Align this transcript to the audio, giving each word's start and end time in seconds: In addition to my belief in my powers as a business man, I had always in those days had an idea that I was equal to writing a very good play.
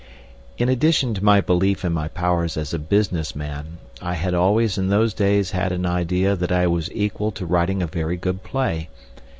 In 0.57 0.67
addition 0.67 1.13
to 1.13 1.23
my 1.23 1.41
belief 1.41 1.85
in 1.85 1.93
my 1.93 2.07
powers 2.07 2.57
as 2.57 2.73
a 2.73 2.79
business 2.79 3.35
man, 3.35 3.77
I 4.01 4.15
had 4.15 4.33
always 4.33 4.79
in 4.79 4.87
those 4.89 5.13
days 5.13 5.51
had 5.51 5.71
an 5.71 5.85
idea 5.85 6.35
that 6.35 6.51
I 6.51 6.65
was 6.65 6.91
equal 6.91 7.29
to 7.33 7.45
writing 7.45 7.83
a 7.83 7.85
very 7.85 8.17
good 8.17 8.41
play. 8.41 8.89